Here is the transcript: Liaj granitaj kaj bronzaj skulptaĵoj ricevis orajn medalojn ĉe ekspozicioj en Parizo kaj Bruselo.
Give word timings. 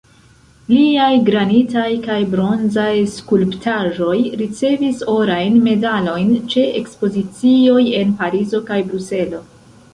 Liaj 0.75 1.09
granitaj 1.27 1.89
kaj 2.05 2.15
bronzaj 2.31 2.95
skulptaĵoj 3.17 4.17
ricevis 4.41 5.05
orajn 5.19 5.61
medalojn 5.69 6.35
ĉe 6.55 6.67
ekspozicioj 6.83 7.81
en 8.03 8.21
Parizo 8.25 8.67
kaj 8.73 8.85
Bruselo. 8.93 9.47